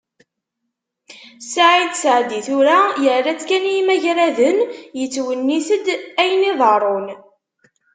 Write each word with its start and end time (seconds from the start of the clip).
Ssaɛid 1.43 1.91
Seɛdi 2.01 2.39
tura 2.47 2.79
yerra-tt 3.03 3.45
kan 3.49 3.63
i 3.71 3.73
imagraden, 3.81 4.57
yettwennit-d 4.99 5.85
ayen 6.21 6.47
iḍerrun. 6.51 7.07